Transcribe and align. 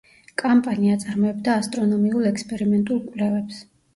კამპანი 0.41 0.87
აწარმოებდა 0.93 1.57
ასტრონომიულ 1.63 2.29
ექსპერიმენტულ 2.31 3.05
კვლევებს. 3.13 3.63